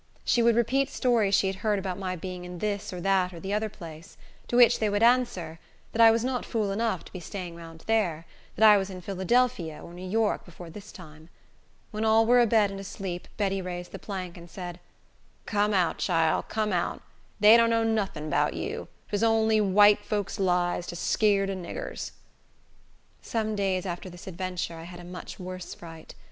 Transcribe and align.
She 0.25 0.41
would 0.41 0.55
repeat 0.55 0.89
stories 0.89 1.35
she 1.35 1.45
had 1.45 1.57
heard 1.57 1.77
about 1.77 1.95
my 1.95 2.15
being 2.15 2.43
in 2.43 2.57
this, 2.57 2.91
or 2.91 2.99
that, 3.01 3.31
or 3.35 3.39
the 3.39 3.53
other 3.53 3.69
place. 3.69 4.17
To 4.47 4.55
which 4.55 4.79
they 4.79 4.89
would 4.89 5.03
answer, 5.03 5.59
that 5.91 6.01
I 6.01 6.09
was 6.09 6.23
not 6.23 6.43
fool 6.43 6.71
enough 6.71 7.05
to 7.05 7.11
be 7.13 7.19
staying 7.19 7.55
round 7.55 7.83
there; 7.85 8.25
that 8.55 8.67
I 8.67 8.77
was 8.77 8.89
in 8.89 9.01
Philadelphia 9.01 9.79
or 9.79 9.93
New 9.93 10.09
York 10.09 10.43
before 10.43 10.71
this 10.71 10.91
time. 10.91 11.29
When 11.91 12.03
all 12.03 12.25
were 12.25 12.39
abed 12.39 12.71
and 12.71 12.79
asleep, 12.79 13.27
Betty 13.37 13.61
raised 13.61 13.91
the 13.91 13.99
plank, 13.99 14.37
and 14.37 14.49
said, 14.49 14.79
"Come 15.45 15.71
out, 15.71 15.99
chile; 15.99 16.41
come 16.49 16.73
out. 16.73 17.03
Dey 17.39 17.55
don't 17.55 17.69
know 17.69 17.83
nottin 17.83 18.27
'bout 18.31 18.55
you. 18.55 18.87
Twas 19.09 19.21
only 19.21 19.61
white 19.61 20.03
folks' 20.03 20.39
lies, 20.39 20.87
to 20.87 20.95
skeer 20.95 21.45
de 21.45 21.55
niggers." 21.55 22.09
Some 23.21 23.55
days 23.55 23.85
after 23.85 24.09
this 24.09 24.25
adventure 24.25 24.79
I 24.79 24.85
had 24.85 24.99
a 24.99 25.03
much 25.03 25.37
worse 25.39 25.75
fright. 25.75 26.15